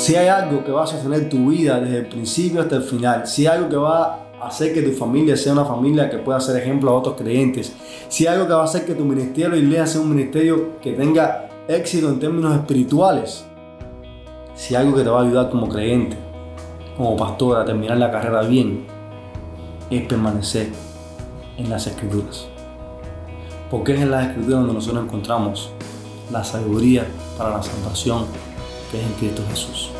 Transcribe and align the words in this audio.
si 0.00 0.16
hay 0.16 0.28
algo 0.28 0.64
que 0.64 0.72
va 0.72 0.84
a 0.84 0.86
sostener 0.86 1.28
tu 1.28 1.50
vida 1.50 1.78
desde 1.78 1.98
el 1.98 2.06
principio 2.06 2.62
hasta 2.62 2.76
el 2.76 2.82
final, 2.82 3.26
si 3.26 3.46
hay 3.46 3.58
algo 3.58 3.68
que 3.68 3.76
va 3.76 4.18
a 4.40 4.46
hacer 4.46 4.72
que 4.72 4.80
tu 4.80 4.92
familia 4.92 5.36
sea 5.36 5.52
una 5.52 5.66
familia 5.66 6.08
que 6.08 6.16
pueda 6.16 6.40
ser 6.40 6.56
ejemplo 6.56 6.90
a 6.90 6.94
otros 6.94 7.16
creyentes, 7.16 7.74
si 8.08 8.26
hay 8.26 8.36
algo 8.36 8.46
que 8.46 8.54
va 8.54 8.62
a 8.62 8.64
hacer 8.64 8.86
que 8.86 8.94
tu 8.94 9.04
ministerio 9.04 9.56
y 9.56 9.58
iglesia 9.58 9.86
sea 9.86 10.00
un 10.00 10.08
ministerio 10.08 10.80
que 10.80 10.94
tenga 10.94 11.50
éxito 11.68 12.08
en 12.08 12.18
términos 12.18 12.56
espirituales, 12.56 13.44
si 14.54 14.74
hay 14.74 14.86
algo 14.86 14.96
que 14.96 15.04
te 15.04 15.10
va 15.10 15.20
a 15.20 15.24
ayudar 15.24 15.50
como 15.50 15.68
creyente, 15.68 16.16
como 16.96 17.14
pastor 17.14 17.58
a 17.58 17.66
terminar 17.66 17.98
la 17.98 18.10
carrera 18.10 18.40
bien, 18.40 18.86
es 19.90 20.06
permanecer 20.06 20.70
en 21.58 21.68
las 21.68 21.86
escrituras. 21.86 22.46
Porque 23.70 23.96
es 23.96 24.00
en 24.00 24.10
las 24.10 24.28
escrituras 24.28 24.60
donde 24.60 24.72
nosotros 24.72 25.04
encontramos 25.04 25.70
la 26.32 26.42
sabiduría 26.42 27.06
para 27.36 27.50
la 27.50 27.62
salvación 27.62 28.24
que 28.90 29.00
es 29.00 29.06
en 29.06 29.12
Cristo 29.14 29.42
Jesús. 29.48 29.99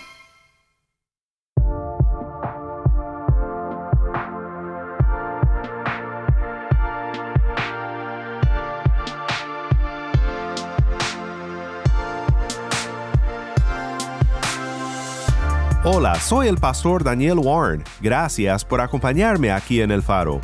Soy 16.19 16.47
el 16.47 16.57
pastor 16.57 17.03
Daniel 17.03 17.39
Warren. 17.39 17.83
Gracias 18.01 18.65
por 18.65 18.81
acompañarme 18.81 19.51
aquí 19.51 19.81
en 19.81 19.91
El 19.91 20.03
Faro. 20.03 20.39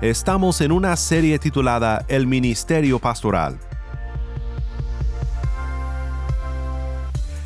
Estamos 0.00 0.60
en 0.60 0.72
una 0.72 0.96
serie 0.96 1.38
titulada 1.38 2.04
El 2.08 2.26
Ministerio 2.26 2.98
Pastoral. 2.98 3.58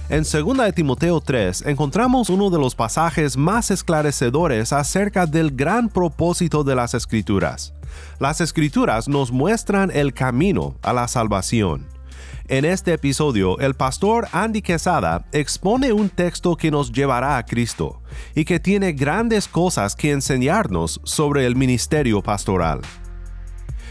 En 0.08 0.24
2 0.24 0.58
de 0.58 0.72
Timoteo 0.72 1.20
3 1.20 1.66
encontramos 1.66 2.30
uno 2.30 2.50
de 2.50 2.58
los 2.58 2.74
pasajes 2.74 3.36
más 3.36 3.70
esclarecedores 3.70 4.72
acerca 4.72 5.26
del 5.26 5.52
gran 5.52 5.88
propósito 5.88 6.64
de 6.64 6.74
las 6.74 6.94
Escrituras. 6.94 7.72
Las 8.18 8.40
Escrituras 8.40 9.08
nos 9.08 9.30
muestran 9.30 9.90
el 9.92 10.12
camino 10.12 10.74
a 10.82 10.92
la 10.92 11.06
salvación. 11.06 11.99
En 12.48 12.64
este 12.64 12.92
episodio, 12.92 13.58
el 13.60 13.74
pastor 13.74 14.28
Andy 14.32 14.62
Quesada 14.62 15.24
expone 15.32 15.92
un 15.92 16.10
texto 16.10 16.56
que 16.56 16.70
nos 16.70 16.92
llevará 16.92 17.36
a 17.36 17.44
Cristo 17.44 18.02
y 18.34 18.44
que 18.44 18.58
tiene 18.58 18.92
grandes 18.92 19.46
cosas 19.46 19.94
que 19.94 20.10
enseñarnos 20.10 21.00
sobre 21.04 21.46
el 21.46 21.56
ministerio 21.56 22.22
pastoral. 22.22 22.80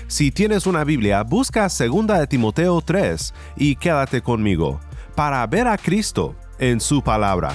Si 0.07 0.31
tienes 0.31 0.65
una 0.65 0.83
Biblia, 0.83 1.23
busca 1.23 1.67
2 1.69 2.07
de 2.07 2.27
Timoteo 2.27 2.81
3 2.81 3.33
y 3.57 3.75
quédate 3.75 4.21
conmigo 4.21 4.79
para 5.15 5.45
ver 5.45 5.67
a 5.67 5.77
Cristo 5.77 6.35
en 6.57 6.79
su 6.79 7.03
palabra. 7.03 7.53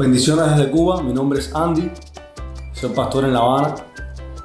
Bendiciones 0.00 0.56
desde 0.56 0.70
Cuba, 0.70 1.02
mi 1.02 1.12
nombre 1.12 1.40
es 1.40 1.54
Andy, 1.54 1.90
soy 2.72 2.88
pastor 2.88 3.24
en 3.24 3.34
La 3.34 3.40
Habana. 3.40 3.74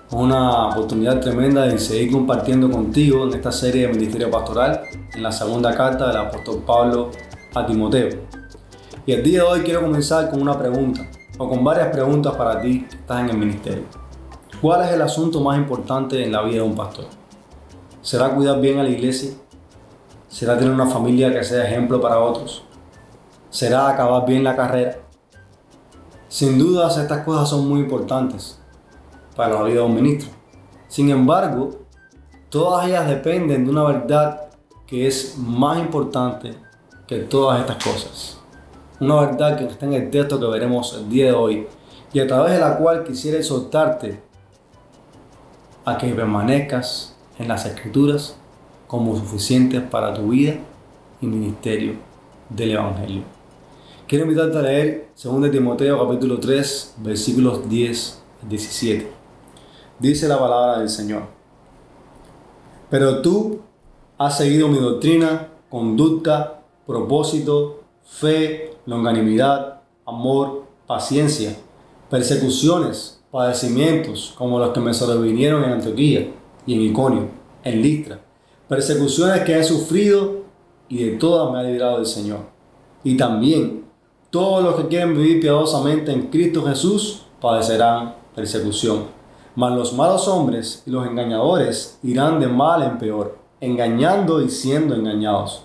Es 0.05 0.13
una 0.13 0.67
oportunidad 0.67 1.21
tremenda 1.21 1.61
de 1.61 1.79
seguir 1.79 2.11
compartiendo 2.11 2.69
contigo 2.69 3.25
en 3.25 3.35
esta 3.35 3.53
serie 3.53 3.87
de 3.87 3.93
Ministerio 3.93 4.29
Pastoral, 4.29 4.81
en 5.13 5.23
la 5.23 5.31
segunda 5.31 5.73
carta 5.73 6.07
del 6.07 6.17
apóstol 6.17 6.61
Pablo 6.67 7.09
a 7.53 7.65
Timoteo. 7.65 8.09
Y 9.05 9.13
el 9.13 9.23
día 9.23 9.43
de 9.43 9.45
hoy 9.45 9.61
quiero 9.61 9.81
comenzar 9.81 10.29
con 10.29 10.41
una 10.41 10.59
pregunta, 10.59 11.07
o 11.37 11.47
con 11.47 11.63
varias 11.63 11.87
preguntas 11.87 12.35
para 12.35 12.59
ti 12.59 12.85
que 12.89 12.97
estás 12.97 13.21
en 13.21 13.29
el 13.29 13.37
ministerio. 13.37 13.85
¿Cuál 14.61 14.81
es 14.81 14.91
el 14.91 15.01
asunto 15.01 15.39
más 15.39 15.57
importante 15.57 16.21
en 16.21 16.33
la 16.33 16.41
vida 16.41 16.55
de 16.55 16.63
un 16.63 16.75
pastor? 16.75 17.05
¿Será 18.01 18.35
cuidar 18.35 18.59
bien 18.59 18.77
a 18.79 18.83
la 18.83 18.89
iglesia? 18.89 19.31
¿Será 20.27 20.57
tener 20.57 20.73
una 20.73 20.87
familia 20.87 21.31
que 21.31 21.45
sea 21.45 21.63
ejemplo 21.63 22.01
para 22.01 22.19
otros? 22.19 22.65
¿Será 23.49 23.87
acabar 23.87 24.25
bien 24.25 24.43
la 24.43 24.53
carrera? 24.53 25.04
Sin 26.35 26.59
dudas 26.59 26.97
estas 26.97 27.23
cosas 27.23 27.47
son 27.47 27.65
muy 27.65 27.79
importantes 27.79 28.59
para 29.37 29.53
la 29.53 29.63
vida 29.63 29.75
de 29.75 29.85
un 29.85 29.95
ministro. 29.95 30.29
Sin 30.89 31.09
embargo, 31.09 31.69
todas 32.49 32.87
ellas 32.87 33.07
dependen 33.07 33.63
de 33.63 33.71
una 33.71 33.83
verdad 33.85 34.41
que 34.85 35.07
es 35.07 35.37
más 35.37 35.77
importante 35.77 36.53
que 37.07 37.19
todas 37.19 37.61
estas 37.61 37.81
cosas. 37.81 38.37
Una 38.99 39.21
verdad 39.21 39.57
que 39.57 39.63
está 39.63 39.85
en 39.85 39.93
el 39.93 40.09
texto 40.09 40.37
que 40.37 40.47
veremos 40.47 40.93
el 40.95 41.07
día 41.07 41.27
de 41.27 41.31
hoy 41.31 41.67
y 42.11 42.19
a 42.19 42.27
través 42.27 42.51
de 42.51 42.59
la 42.59 42.79
cual 42.79 43.05
quisiera 43.05 43.37
exhortarte 43.37 44.21
a 45.85 45.97
que 45.97 46.13
permanezcas 46.13 47.15
en 47.39 47.47
las 47.47 47.65
escrituras 47.65 48.35
como 48.87 49.15
suficientes 49.15 49.81
para 49.83 50.13
tu 50.13 50.27
vida 50.27 50.55
y 51.21 51.27
ministerio 51.27 51.93
del 52.49 52.71
Evangelio. 52.71 53.34
Quiero 54.07 54.25
invitarte 54.25 54.55
a 54.59 54.61
leer 54.61 55.09
2 55.19 55.49
Timoteo 55.49 56.07
capítulo 56.07 56.39
3 56.39 56.97
versículos 56.97 57.67
10 57.67 58.23
al 58.43 58.49
17. 58.49 59.11
Dice 59.97 60.27
la 60.27 60.37
palabra 60.37 60.77
del 60.77 60.89
Señor. 60.89 61.23
Pero 62.91 63.23
tú 63.23 63.61
has 64.19 64.37
seguido 64.37 64.67
mi 64.67 64.77
doctrina, 64.77 65.47
conducta, 65.71 66.61
propósito, 66.85 67.81
fe, 68.03 68.75
longanimidad, 68.85 69.81
amor, 70.05 70.65
paciencia, 70.85 71.57
persecuciones, 72.07 73.23
padecimientos, 73.31 74.35
como 74.37 74.59
los 74.59 74.69
que 74.69 74.81
me 74.81 74.93
sobrevinieron 74.93 75.63
en 75.63 75.71
Antioquía 75.71 76.31
y 76.67 76.75
en 76.75 76.81
Iconio, 76.81 77.27
en 77.63 77.81
Listra, 77.81 78.19
persecuciones 78.69 79.41
que 79.41 79.57
he 79.57 79.63
sufrido 79.63 80.43
y 80.89 81.03
de 81.03 81.17
todas 81.17 81.51
me 81.51 81.57
ha 81.57 81.63
librado 81.63 81.97
el 81.97 82.05
Señor. 82.05 82.41
Y 83.03 83.17
también 83.17 83.84
todos 84.29 84.63
los 84.63 84.75
que 84.75 84.87
quieren 84.87 85.15
vivir 85.15 85.39
piadosamente 85.39 86.11
en 86.11 86.27
Cristo 86.27 86.65
Jesús 86.65 87.23
padecerán 87.39 88.15
persecución. 88.35 89.05
Mas 89.55 89.73
los 89.73 89.93
malos 89.93 90.27
hombres 90.27 90.83
y 90.85 90.91
los 90.91 91.07
engañadores 91.07 91.97
irán 92.03 92.39
de 92.39 92.47
mal 92.47 92.83
en 92.83 92.97
peor, 92.97 93.37
engañando 93.61 94.41
y 94.41 94.49
siendo 94.49 94.95
engañados. 94.95 95.63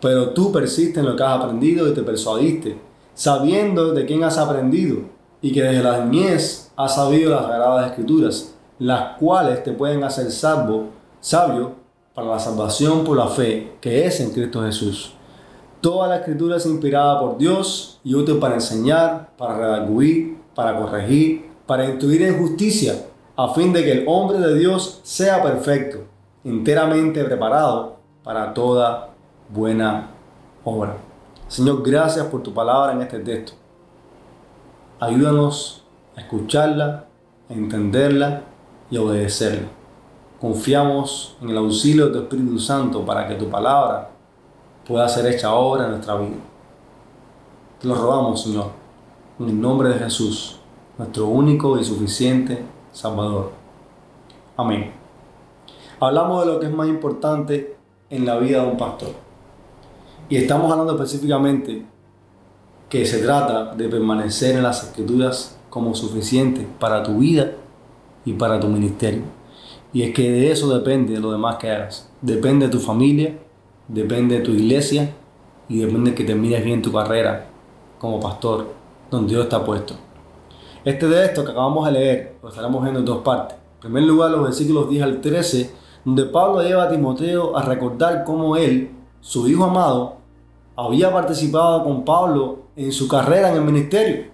Pero 0.00 0.30
tú 0.30 0.50
persistes 0.52 0.98
en 0.98 1.06
lo 1.06 1.16
que 1.16 1.22
has 1.22 1.38
aprendido 1.38 1.88
y 1.88 1.94
te 1.94 2.02
persuadiste, 2.02 2.78
sabiendo 3.14 3.92
de 3.92 4.06
quién 4.06 4.24
has 4.24 4.38
aprendido 4.38 5.00
y 5.42 5.52
que 5.52 5.62
desde 5.62 5.82
la 5.82 6.04
niñez 6.04 6.70
has 6.76 6.94
sabido 6.94 7.30
las 7.30 7.42
sagradas 7.42 7.90
escrituras, 7.90 8.54
las 8.78 9.18
cuales 9.18 9.62
te 9.64 9.72
pueden 9.72 10.04
hacer 10.04 10.30
salvo, 10.30 10.86
sabio 11.20 11.72
para 12.14 12.28
la 12.28 12.38
salvación 12.38 13.04
por 13.04 13.16
la 13.16 13.26
fe 13.26 13.76
que 13.80 14.06
es 14.06 14.20
en 14.20 14.30
Cristo 14.30 14.62
Jesús. 14.62 15.12
Toda 15.80 16.08
la 16.08 16.16
escritura 16.16 16.56
es 16.56 16.66
inspirada 16.66 17.20
por 17.20 17.38
Dios 17.38 18.00
y 18.04 18.14
útil 18.14 18.38
para 18.38 18.54
enseñar, 18.54 19.30
para 19.36 19.56
redarguir, 19.56 20.38
para 20.54 20.76
corregir, 20.78 21.50
para 21.66 21.84
instruir 21.84 22.22
en 22.22 22.38
justicia, 22.38 22.94
a 23.36 23.54
fin 23.54 23.72
de 23.72 23.84
que 23.84 23.92
el 23.92 24.04
hombre 24.08 24.38
de 24.38 24.58
Dios 24.58 25.00
sea 25.04 25.42
perfecto, 25.42 25.98
enteramente 26.44 27.22
preparado 27.24 27.96
para 28.24 28.52
toda 28.52 29.10
buena 29.48 30.10
obra. 30.64 30.96
Señor, 31.46 31.82
gracias 31.82 32.26
por 32.26 32.42
tu 32.42 32.52
palabra 32.52 32.92
en 32.92 33.02
este 33.02 33.20
texto. 33.20 33.52
Ayúdanos 35.00 35.84
a 36.16 36.20
escucharla 36.20 37.08
entenderla 37.48 38.42
y 38.90 38.98
obedecerla. 38.98 39.68
Confiamos 40.40 41.36
en 41.42 41.50
el 41.50 41.56
auxilio 41.56 42.06
de 42.06 42.12
tu 42.12 42.18
Espíritu 42.20 42.58
Santo 42.58 43.04
para 43.04 43.26
que 43.26 43.34
tu 43.34 43.48
palabra 43.48 44.10
pueda 44.88 45.06
ser 45.06 45.26
hecha 45.26 45.48
ahora 45.48 45.84
en 45.84 45.90
nuestra 45.90 46.16
vida. 46.16 46.36
Te 47.78 47.86
lo 47.86 47.94
rogamos, 47.94 48.42
Señor, 48.42 48.70
en 49.38 49.50
el 49.50 49.60
nombre 49.60 49.90
de 49.90 49.98
Jesús, 49.98 50.58
nuestro 50.96 51.26
único 51.26 51.78
y 51.78 51.84
suficiente 51.84 52.64
Salvador. 52.90 53.52
Amén. 54.56 54.90
Hablamos 56.00 56.44
de 56.44 56.52
lo 56.52 56.58
que 56.58 56.66
es 56.66 56.72
más 56.72 56.88
importante 56.88 57.76
en 58.08 58.24
la 58.24 58.38
vida 58.38 58.62
de 58.62 58.70
un 58.70 58.78
pastor. 58.78 59.10
Y 60.30 60.36
estamos 60.36 60.72
hablando 60.72 60.94
específicamente 60.94 61.84
que 62.88 63.04
se 63.04 63.18
trata 63.18 63.74
de 63.74 63.88
permanecer 63.88 64.56
en 64.56 64.62
las 64.62 64.82
escrituras 64.82 65.58
como 65.68 65.94
suficiente 65.94 66.66
para 66.80 67.02
tu 67.02 67.18
vida 67.18 67.52
y 68.24 68.32
para 68.32 68.58
tu 68.58 68.68
ministerio. 68.68 69.22
Y 69.92 70.02
es 70.02 70.14
que 70.14 70.30
de 70.30 70.50
eso 70.50 70.72
depende 70.72 71.14
de 71.14 71.20
lo 71.20 71.32
demás 71.32 71.56
que 71.56 71.70
hagas. 71.70 72.10
Depende 72.20 72.66
de 72.66 72.72
tu 72.72 72.80
familia, 72.80 73.38
depende 73.88 74.38
de 74.38 74.44
tu 74.44 74.52
iglesia 74.52 75.14
y 75.68 75.78
depende 75.78 76.10
de 76.10 76.16
que 76.16 76.24
termines 76.24 76.64
bien 76.64 76.82
tu 76.82 76.92
carrera 76.92 77.46
como 77.98 78.20
pastor 78.20 78.66
donde 79.10 79.32
Dios 79.32 79.44
está 79.44 79.64
puesto. 79.64 79.94
Este 80.84 81.08
de 81.08 81.24
esto 81.24 81.44
que 81.44 81.50
acabamos 81.50 81.86
de 81.86 81.92
leer 81.92 82.36
lo 82.42 82.48
estaremos 82.48 82.82
viendo 82.82 83.00
en 83.00 83.06
dos 83.06 83.18
partes. 83.18 83.56
En 83.76 83.80
primer 83.80 84.02
lugar, 84.04 84.30
los 84.30 84.42
versículos 84.42 84.88
10 84.88 85.02
al 85.02 85.20
13, 85.20 85.74
donde 86.04 86.24
Pablo 86.24 86.62
lleva 86.62 86.84
a 86.84 86.88
Timoteo 86.88 87.56
a 87.56 87.62
recordar 87.62 88.24
cómo 88.24 88.56
él, 88.56 88.90
su 89.20 89.48
hijo 89.48 89.64
amado, 89.64 90.16
había 90.76 91.12
participado 91.12 91.82
con 91.84 92.04
Pablo 92.04 92.60
en 92.76 92.92
su 92.92 93.08
carrera 93.08 93.50
en 93.50 93.56
el 93.56 93.62
ministerio. 93.62 94.26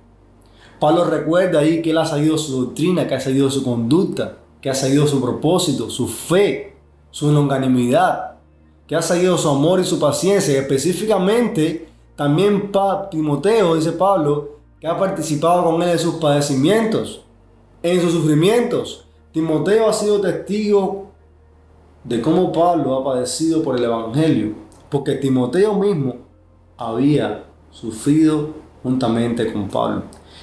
Pablo 0.78 1.04
recuerda 1.04 1.60
ahí 1.60 1.80
que 1.80 1.90
él 1.90 1.98
ha 1.98 2.04
seguido 2.04 2.36
su 2.36 2.66
doctrina, 2.66 3.06
que 3.06 3.14
ha 3.14 3.20
seguido 3.20 3.50
su 3.50 3.64
conducta, 3.64 4.38
que 4.60 4.68
ha 4.68 4.74
seguido 4.74 5.06
su 5.06 5.20
propósito, 5.20 5.88
su 5.88 6.08
fe, 6.08 6.76
su 7.10 7.30
longanimidad, 7.30 8.33
que 8.86 8.96
ha 8.96 9.02
seguido 9.02 9.38
su 9.38 9.48
amor 9.48 9.80
y 9.80 9.84
su 9.84 9.98
paciencia. 9.98 10.54
Y 10.54 10.58
específicamente, 10.58 11.88
también 12.16 12.70
Timoteo, 13.10 13.74
dice 13.74 13.92
Pablo, 13.92 14.58
que 14.80 14.86
ha 14.86 14.98
participado 14.98 15.64
con 15.64 15.82
él 15.82 15.90
en 15.90 15.98
sus 15.98 16.16
padecimientos, 16.16 17.22
en 17.82 18.00
sus 18.00 18.12
sufrimientos. 18.12 19.06
Timoteo 19.32 19.88
ha 19.88 19.92
sido 19.92 20.20
testigo 20.20 21.06
de 22.04 22.20
cómo 22.20 22.52
Pablo 22.52 22.98
ha 22.98 23.04
padecido 23.04 23.62
por 23.62 23.76
el 23.76 23.84
Evangelio, 23.84 24.54
porque 24.90 25.14
Timoteo 25.14 25.74
mismo 25.74 26.16
había 26.76 27.44
sufrido 27.70 28.50
juntamente 28.82 29.52
con 29.52 29.68
Pablo. 29.68 30.02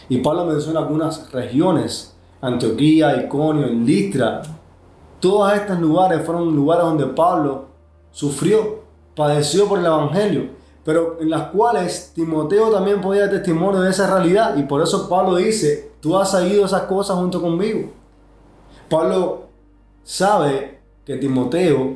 Y 0.10 0.18
Pablo 0.18 0.46
menciona 0.46 0.80
algunas 0.80 1.32
regiones, 1.32 2.16
Antioquía, 2.42 3.24
Iconio, 3.24 3.68
Listra. 3.68 4.42
Todos 5.20 5.54
estos 5.54 5.80
lugares 5.80 6.26
fueron 6.26 6.56
lugares 6.56 6.84
donde 6.84 7.06
Pablo 7.06 7.66
sufrió, 8.12 8.81
padeció 9.16 9.68
por 9.68 9.80
el 9.80 9.86
Evangelio, 9.86 10.50
pero 10.84 11.18
en 11.19 11.30
las 11.30 11.50
cuales 11.50 12.12
Timoteo 12.16 12.69
también 12.72 13.02
podía 13.02 13.30
testimonio 13.30 13.81
de 13.81 13.92
esa 13.92 14.08
realidad. 14.08 14.58
Y 14.58 14.63
por 14.63 14.81
eso 14.81 15.08
Pablo 15.08 15.36
dice, 15.36 15.92
tú 16.02 16.18
has 16.18 16.31
seguido 16.31 16.66
esas 16.66 16.84
cosas 16.84 17.18
junto 17.18 17.42
conmigo. 17.42 17.92
Pablo 18.90 19.44
sabe 20.04 20.80
que 21.06 21.18
Timoteo 21.18 21.96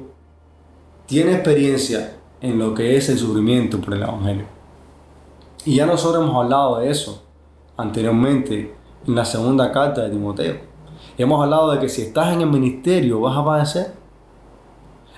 tiene 1.08 1.34
experiencia 1.34 2.18
en 2.42 2.60
lo 2.60 2.74
que 2.74 2.96
es 2.96 3.10
el 3.10 3.18
sufrimiento 3.18 3.80
por 3.82 3.94
el 3.94 4.04
Evangelio. 4.04 4.46
Y 5.66 5.76
ya 5.76 5.86
nosotros 5.86 6.24
hemos 6.24 6.44
hablado 6.44 6.80
de 6.80 6.92
eso 6.92 7.24
anteriormente 7.76 8.74
en 9.08 9.16
la 9.16 9.26
segunda 9.26 9.72
carta 9.72 10.04
de 10.04 10.12
Timoteo. 10.12 10.58
hemos 11.18 11.44
hablado 11.44 11.72
de 11.72 11.80
que 11.80 11.90
si 11.90 12.04
estás 12.04 12.34
en 12.34 12.42
el 12.42 12.50
ministerio 12.50 13.20
vas 13.22 13.38
a 13.38 13.46
padecer. 13.46 14.05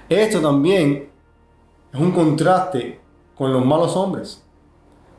Esto 0.09 0.39
también 0.39 1.09
es 1.92 2.00
un 2.00 2.12
contraste 2.12 3.00
con 3.36 3.51
los 3.51 3.65
malos 3.65 3.95
hombres. 3.95 4.44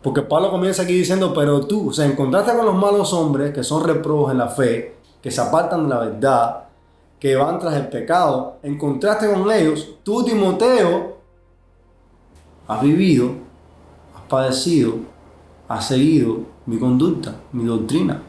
Porque 0.02 0.22
Pablo 0.22 0.50
comienza 0.50 0.82
aquí 0.82 0.94
diciendo, 0.94 1.34
pero 1.34 1.66
tú, 1.66 1.90
o 1.90 1.92
sea, 1.92 2.06
en 2.06 2.16
contraste 2.16 2.56
con 2.56 2.64
los 2.64 2.74
malos 2.74 3.12
hombres 3.12 3.52
que 3.52 3.64
son 3.64 3.84
reprobos 3.84 4.30
en 4.32 4.38
la 4.38 4.48
fe, 4.48 4.96
que 5.20 5.30
se 5.30 5.40
apartan 5.40 5.84
de 5.84 5.88
la 5.94 6.00
verdad, 6.00 6.64
que 7.18 7.34
van 7.34 7.58
tras 7.58 7.74
el 7.74 7.88
pecado, 7.88 8.58
en 8.62 8.78
contraste 8.78 9.30
con 9.30 9.50
ellos, 9.50 9.96
tú, 10.04 10.24
Timoteo, 10.24 11.18
has 12.68 12.80
vivido, 12.80 13.32
has 14.14 14.22
padecido, 14.22 14.94
has 15.66 15.88
seguido 15.88 16.38
mi 16.66 16.78
conducta, 16.78 17.34
mi 17.52 17.64
doctrina. 17.64 18.22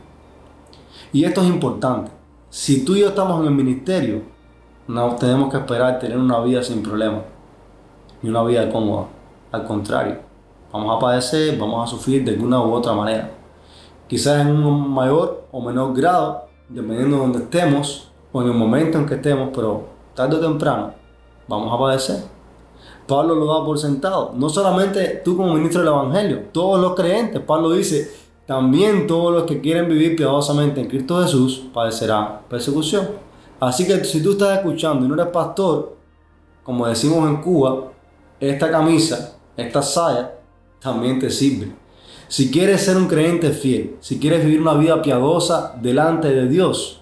Y 1.14 1.24
esto 1.24 1.42
es 1.42 1.48
importante. 1.48 2.12
Si 2.50 2.84
tú 2.84 2.96
y 2.96 3.02
yo 3.02 3.10
estamos 3.10 3.42
en 3.42 3.48
el 3.48 3.54
ministerio, 3.54 4.22
no 4.90 5.16
tenemos 5.18 5.52
que 5.52 5.58
esperar 5.58 6.00
tener 6.00 6.18
una 6.18 6.40
vida 6.40 6.64
sin 6.64 6.82
problemas, 6.82 7.22
ni 8.24 8.30
una 8.32 8.42
vida 8.42 8.72
cómoda. 8.72 9.06
Al 9.52 9.64
contrario, 9.64 10.18
vamos 10.74 10.98
a 10.98 11.00
padecer, 11.00 11.60
vamos 11.60 11.88
a 11.88 11.96
sufrir 11.96 12.26
de 12.26 12.32
alguna 12.32 12.60
u 12.60 12.74
otra 12.74 12.94
manera. 12.94 13.30
Quizás 14.08 14.42
en 14.42 14.48
un 14.48 14.90
mayor 14.92 15.44
o 15.52 15.62
menor 15.62 15.96
grado, 15.96 16.46
dependiendo 16.68 17.18
de 17.18 17.22
donde 17.22 17.40
estemos 17.40 18.10
o 18.32 18.42
en 18.42 18.48
el 18.48 18.56
momento 18.56 18.98
en 18.98 19.06
que 19.06 19.14
estemos, 19.14 19.50
pero 19.54 19.84
tarde 20.16 20.38
o 20.38 20.40
temprano 20.40 20.92
vamos 21.48 21.72
a 21.72 21.78
padecer. 21.78 22.24
Pablo 23.06 23.36
lo 23.36 23.46
da 23.46 23.64
por 23.64 23.78
sentado. 23.78 24.32
No 24.34 24.50
solamente 24.50 25.22
tú 25.24 25.38
como 25.38 25.54
ministro 25.54 25.82
del 25.82 25.90
Evangelio, 25.90 26.46
todos 26.52 26.80
los 26.82 26.96
creyentes. 26.96 27.40
Pablo 27.42 27.70
dice, 27.74 28.12
también 28.48 29.06
todos 29.06 29.32
los 29.34 29.44
que 29.44 29.62
quieren 29.62 29.88
vivir 29.88 30.16
piadosamente 30.16 30.82
en 30.82 30.88
Cristo 30.88 31.22
Jesús 31.22 31.68
padecerán 31.72 32.40
persecución. 32.50 33.29
Así 33.60 33.86
que 33.86 34.04
si 34.06 34.24
tú 34.24 34.32
estás 34.32 34.58
escuchando 34.58 35.06
y 35.06 35.10
no 35.10 35.16
eres 35.16 35.28
pastor, 35.28 35.98
como 36.64 36.88
decimos 36.88 37.28
en 37.28 37.42
Cuba, 37.42 37.92
esta 38.40 38.72
camisa, 38.72 39.38
esta 39.58 39.82
saya, 39.82 40.36
también 40.80 41.20
te 41.20 41.30
sirve. 41.30 41.74
Si 42.28 42.52
quieres 42.52 42.82
ser 42.82 42.96
un 42.96 43.08
creyente 43.08 43.52
fiel, 43.52 43.98
si 44.00 44.20
quieres 44.20 44.46
vivir 44.46 44.62
una 44.62 44.76
vida 44.76 45.02
piadosa 45.02 45.76
delante 45.82 46.30
de 46.30 46.48
Dios, 46.48 47.02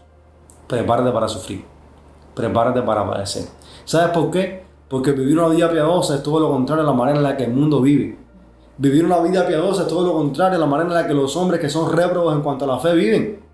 prepárate 0.67 1.11
para 1.11 1.27
sufrir, 1.27 1.63
prepárate 2.33 2.81
para 2.81 3.05
padecer. 3.05 3.45
¿Sabes 3.85 4.09
por 4.09 4.31
qué? 4.31 4.63
Porque 4.89 5.11
vivir 5.11 5.37
una 5.37 5.49
vida 5.49 5.69
piadosa 5.69 6.15
es 6.15 6.23
todo 6.23 6.39
lo 6.39 6.49
contrario 6.49 6.83
a 6.83 6.87
la 6.87 6.93
manera 6.93 7.17
en 7.17 7.23
la 7.23 7.37
que 7.37 7.43
el 7.43 7.51
mundo 7.51 7.81
vive. 7.81 8.17
Vivir 8.77 9.05
una 9.05 9.19
vida 9.19 9.45
piadosa 9.45 9.81
es 9.81 9.87
todo 9.87 10.05
lo 10.05 10.13
contrario 10.13 10.55
a 10.57 10.59
la 10.59 10.65
manera 10.65 10.89
en 10.89 10.95
la 10.95 11.07
que 11.07 11.13
los 11.13 11.35
hombres 11.35 11.59
que 11.59 11.69
son 11.69 11.91
réprobos 11.91 12.33
en 12.33 12.41
cuanto 12.41 12.65
a 12.65 12.67
la 12.69 12.79
fe 12.79 12.93
viven. 12.95 13.46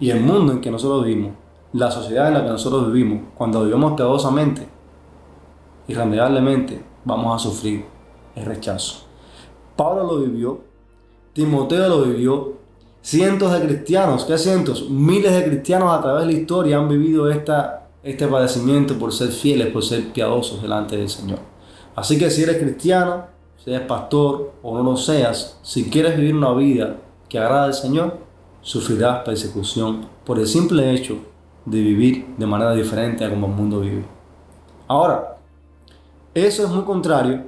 Y 0.00 0.10
el 0.10 0.20
mundo 0.20 0.52
en 0.52 0.60
que 0.60 0.70
nosotros 0.70 1.04
vivimos, 1.04 1.32
la 1.72 1.90
sociedad 1.90 2.28
en 2.28 2.34
la 2.34 2.42
que 2.42 2.50
nosotros 2.50 2.92
vivimos, 2.92 3.28
cuando 3.34 3.64
vivimos 3.64 3.92
piadosamente, 3.92 4.66
irremediablemente 5.86 6.82
vamos 7.04 7.36
a 7.36 7.38
sufrir 7.38 7.84
el 8.34 8.44
rechazo. 8.44 9.04
Pablo 9.76 10.04
lo 10.04 10.18
vivió, 10.20 10.60
Timoteo 11.32 11.88
lo 11.88 12.02
vivió, 12.02 12.54
cientos 13.02 13.52
de 13.52 13.66
cristianos, 13.66 14.24
¿qué 14.24 14.36
cientos? 14.36 14.90
Miles 14.90 15.32
de 15.32 15.44
cristianos 15.44 15.96
a 15.96 16.00
través 16.00 16.26
de 16.26 16.32
la 16.32 16.38
historia 16.38 16.78
han 16.78 16.88
vivido 16.88 17.30
esta 17.30 17.80
este 18.02 18.26
padecimiento 18.26 18.94
por 18.94 19.12
ser 19.12 19.28
fieles, 19.28 19.68
por 19.68 19.84
ser 19.84 20.12
piadosos 20.12 20.62
delante 20.62 20.96
del 20.96 21.08
Señor. 21.08 21.38
Así 21.94 22.18
que 22.18 22.30
si 22.30 22.42
eres 22.42 22.56
cristiano, 22.58 23.26
si 23.62 23.70
eres 23.70 23.86
pastor 23.86 24.52
o 24.62 24.76
no 24.76 24.82
lo 24.82 24.96
seas, 24.96 25.58
si 25.62 25.90
quieres 25.90 26.16
vivir 26.16 26.34
una 26.34 26.52
vida 26.54 26.96
que 27.28 27.38
agrada 27.38 27.64
al 27.64 27.74
Señor, 27.74 28.18
sufrirás 28.62 29.22
persecución 29.24 30.06
por 30.24 30.38
el 30.38 30.46
simple 30.46 30.92
hecho 30.92 31.16
de 31.64 31.80
vivir 31.80 32.26
de 32.36 32.46
manera 32.46 32.74
diferente 32.74 33.24
a 33.24 33.30
como 33.30 33.46
el 33.46 33.52
mundo 33.52 33.80
vive. 33.80 34.04
Ahora, 34.88 35.36
eso 36.34 36.64
es 36.64 36.70
muy 36.70 36.84
contrario 36.84 37.44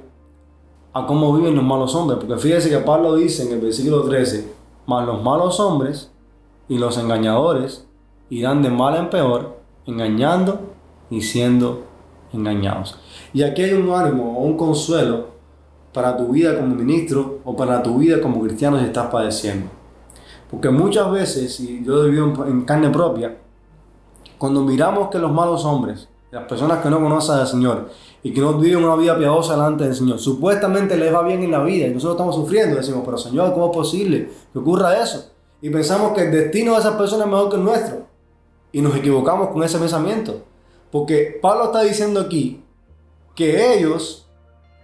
a 0.93 1.05
cómo 1.05 1.35
viven 1.35 1.55
los 1.55 1.63
malos 1.63 1.95
hombres, 1.95 2.19
porque 2.19 2.41
fíjese 2.41 2.69
que 2.69 2.77
Pablo 2.77 3.15
dice 3.15 3.43
en 3.43 3.53
el 3.53 3.59
versículo 3.59 4.03
13, 4.03 4.53
mas 4.85 5.05
los 5.05 5.21
malos 5.23 5.59
hombres 5.59 6.11
y 6.69 6.77
los 6.77 6.97
engañadores 6.97 7.87
irán 8.29 8.61
de 8.61 8.69
mal 8.69 8.95
en 8.95 9.09
peor, 9.09 9.57
engañando 9.85 10.59
y 11.09 11.21
siendo 11.21 11.83
engañados. 12.31 12.97
Y 13.33 13.43
aquí 13.43 13.63
hay 13.63 13.73
un 13.73 13.91
ánimo 13.91 14.37
o 14.37 14.43
un 14.43 14.57
consuelo 14.57 15.27
para 15.93 16.17
tu 16.17 16.29
vida 16.29 16.57
como 16.57 16.75
ministro 16.75 17.39
o 17.43 17.55
para 17.55 17.81
tu 17.83 17.97
vida 17.97 18.21
como 18.21 18.41
cristiano 18.41 18.79
si 18.79 18.85
estás 18.85 19.07
padeciendo. 19.07 19.67
Porque 20.53 20.69
muchas 20.69 21.09
veces, 21.11 21.59
y 21.61 21.83
yo 21.83 22.03
he 22.03 22.11
vivido 22.11 22.45
en 22.45 22.61
carne 22.61 22.91
propia, 22.91 23.39
cuando 24.37 24.61
miramos 24.61 25.09
que 25.09 25.17
los 25.17 25.31
malos 25.31 25.65
hombres, 25.65 26.07
las 26.29 26.43
personas 26.43 26.77
que 26.77 26.91
no 26.91 27.01
conocen 27.01 27.37
al 27.37 27.47
Señor 27.47 27.89
y 28.21 28.31
que 28.31 28.39
no 28.39 28.53
viven 28.59 28.83
una 28.83 28.95
vida 28.95 29.17
piadosa 29.17 29.55
delante 29.55 29.85
del 29.85 29.95
Señor, 29.95 30.19
supuestamente 30.19 30.95
les 30.95 31.11
va 31.11 31.23
bien 31.23 31.41
en 31.41 31.49
la 31.49 31.63
vida 31.63 31.87
y 31.87 31.89
nosotros 31.89 32.17
estamos 32.17 32.35
sufriendo, 32.35 32.75
decimos, 32.75 33.01
pero 33.03 33.17
Señor, 33.17 33.51
¿cómo 33.55 33.71
es 33.71 33.71
posible 33.71 34.29
que 34.53 34.59
ocurra 34.59 35.01
eso? 35.01 35.31
Y 35.59 35.71
pensamos 35.71 36.13
que 36.13 36.25
el 36.25 36.31
destino 36.31 36.73
de 36.73 36.81
esas 36.81 36.93
personas 36.97 37.25
es 37.25 37.31
mejor 37.31 37.49
que 37.49 37.55
el 37.55 37.63
nuestro. 37.63 38.05
Y 38.71 38.81
nos 38.81 38.95
equivocamos 38.95 39.49
con 39.49 39.63
ese 39.63 39.79
pensamiento. 39.79 40.43
Porque 40.91 41.39
Pablo 41.41 41.65
está 41.65 41.81
diciendo 41.81 42.19
aquí 42.19 42.63
que 43.33 43.73
ellos 43.73 44.29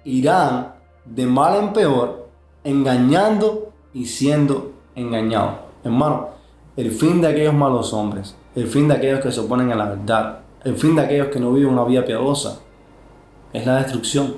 irán 0.04 0.74
de 1.06 1.28
mal 1.28 1.60
en 1.60 1.74
peor, 1.74 2.28
engañando 2.64 3.72
y 3.94 4.08
siendo 4.08 4.79
engañados. 5.00 5.54
Hermano, 5.84 6.30
el 6.76 6.92
fin 6.92 7.22
de 7.22 7.28
aquellos 7.28 7.54
malos 7.54 7.94
hombres, 7.94 8.36
el 8.56 8.68
fin 8.68 8.88
de 8.88 8.96
aquellos 8.96 9.20
que 9.20 9.32
se 9.32 9.40
oponen 9.40 9.72
a 9.72 9.76
la 9.76 9.86
verdad, 9.86 10.40
el 10.64 10.76
fin 10.76 10.96
de 10.96 11.02
aquellos 11.02 11.28
que 11.28 11.40
no 11.40 11.54
viven 11.54 11.74
una 11.74 11.84
vida 11.84 12.06
piadosa, 12.06 12.60
es 13.54 13.66
la 13.66 13.78
destrucción, 13.78 14.36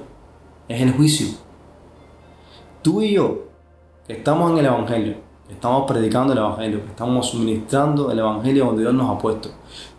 es 0.67 0.81
el 0.81 0.93
juicio. 0.93 1.37
Tú 2.81 3.01
y 3.01 3.13
yo, 3.13 3.45
que 4.07 4.13
estamos 4.13 4.51
en 4.51 4.59
el 4.59 4.65
Evangelio, 4.65 5.15
que 5.47 5.53
estamos 5.53 5.85
predicando 5.85 6.33
el 6.33 6.39
Evangelio, 6.39 6.81
que 6.83 6.89
estamos 6.89 7.27
suministrando 7.29 8.11
el 8.11 8.19
Evangelio 8.19 8.65
donde 8.65 8.81
Dios 8.83 8.93
nos 8.93 9.09
ha 9.09 9.17
puesto, 9.19 9.49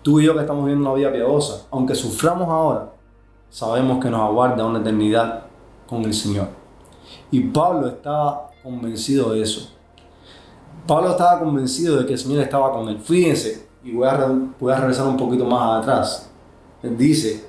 tú 0.02 0.21
y 0.21 0.25
yo 0.25 0.35
que 0.35 0.40
estamos 0.40 0.64
viviendo 0.64 0.88
una 0.88 0.99
vida 0.99 1.12
piadosa, 1.12 1.66
aunque 1.71 1.95
suframos 1.95 2.49
ahora, 2.49 2.92
sabemos 3.50 4.02
que 4.02 4.11
nos 4.11 4.21
aguarda 4.21 4.64
una 4.64 4.78
eternidad 4.81 5.45
con 5.87 6.04
el 6.04 6.14
Señor. 6.14 6.49
Y 7.31 7.40
Pablo 7.40 7.88
estaba 7.88 8.50
convencido 8.62 9.33
de 9.33 9.42
eso. 9.42 9.73
Pablo 10.86 11.10
estaba 11.10 11.38
convencido 11.38 11.98
de 11.98 12.06
que 12.06 12.14
el 12.14 12.18
Señor 12.18 12.42
estaba 12.42 12.72
con 12.72 12.88
él. 12.88 12.98
Fíjense, 12.98 13.66
y 13.84 13.92
voy 13.92 14.06
a, 14.06 14.12
a 14.12 14.80
regresar 14.80 15.06
un 15.06 15.16
poquito 15.16 15.44
más 15.44 15.82
atrás. 15.82 16.30
Dice, 16.82 17.44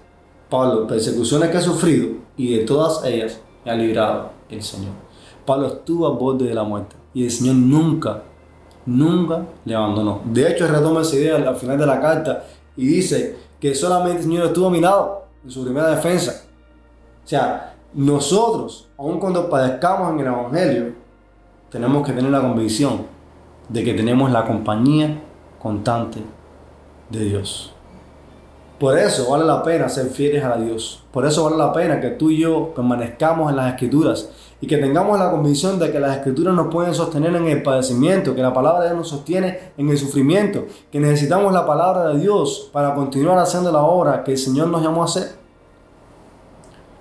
Pablo, 0.50 0.86
persecuciones 0.86 1.50
que 1.50 1.58
ha 1.58 1.62
sufrido 1.62 2.10
y 2.38 2.56
de 2.58 2.64
todas 2.64 3.04
ellas 3.06 3.40
me 3.66 3.72
ha 3.72 3.76
librado 3.76 4.30
el 4.50 4.62
Señor. 4.62 4.94
Pablo 5.46 5.68
estuvo 5.68 6.08
al 6.08 6.18
borde 6.18 6.46
de 6.46 6.54
la 6.54 6.64
muerte 6.64 6.96
y 7.14 7.26
el 7.26 7.32
Señor 7.32 7.56
nunca, 7.56 8.22
nunca 8.86 9.46
le 9.66 9.76
abandonó. 9.76 10.22
De 10.26 10.52
hecho, 10.52 10.68
retoma 10.68 11.02
esa 11.02 11.16
idea 11.16 11.36
al 11.36 11.56
final 11.56 11.78
de 11.78 11.86
la 11.86 12.00
carta 12.00 12.46
y 12.78 12.86
dice 12.86 13.36
que 13.60 13.74
solamente 13.74 14.18
el 14.18 14.24
Señor 14.24 14.46
estuvo 14.48 14.68
a 14.68 14.72
mi 14.72 14.80
lado 14.80 15.24
en 15.44 15.50
su 15.50 15.64
primera 15.64 15.90
defensa. 15.90 16.44
O 17.26 17.28
sea, 17.28 17.76
nosotros, 17.94 18.90
aun 18.98 19.20
cuando 19.20 19.50
padezcamos 19.50 20.12
en 20.12 20.20
el 20.20 20.28
Evangelio, 20.28 20.94
tenemos 21.70 22.06
que 22.06 22.14
tener 22.14 22.30
la 22.30 22.42
convicción 22.42 23.13
de 23.70 23.84
que 23.84 23.94
tenemos 23.94 24.32
la 24.32 24.46
compañía 24.46 25.22
constante 25.62 26.20
de 27.10 27.24
Dios. 27.26 27.74
Por 28.80 28.98
eso 28.98 29.30
vale 29.30 29.46
la 29.46 29.64
pena 29.64 29.88
ser 29.88 30.08
fieles 30.08 30.44
a 30.44 30.58
Dios. 30.58 31.04
Por 31.12 31.26
eso 31.26 31.46
vale 31.46 31.56
la 31.56 31.72
pena 31.72 32.02
que 32.02 32.10
tú 32.10 32.30
y 32.30 32.40
yo 32.40 32.74
permanezcamos 32.76 33.50
en 33.50 33.56
las 33.56 33.72
escrituras 33.72 34.30
y 34.60 34.68
que 34.68 34.78
tengamos 34.78 35.18
la 35.18 35.32
convicción 35.32 35.80
de 35.80 35.92
que 35.92 36.00
las 36.00 36.18
escrituras 36.18 36.54
nos 36.54 36.68
pueden 36.68 36.94
sostener 36.94 37.34
en 37.36 37.48
el 37.48 37.64
padecimiento, 37.64 38.36
que 38.36 38.42
la 38.42 38.54
palabra 38.54 38.82
de 38.82 38.88
Dios 38.88 38.98
nos 38.98 39.08
sostiene 39.08 39.72
en 39.78 39.90
el 39.90 39.98
sufrimiento, 39.98 40.66
que 40.92 41.00
necesitamos 41.00 41.54
la 41.54 41.66
palabra 41.66 42.10
de 42.10 42.20
Dios 42.20 42.70
para 42.74 42.94
continuar 42.94 43.38
haciendo 43.40 43.72
la 43.72 43.84
obra 43.84 44.24
que 44.24 44.32
el 44.32 44.38
Señor 44.38 44.68
nos 44.68 44.82
llamó 44.82 45.02
a 45.04 45.06
hacer. 45.06 45.36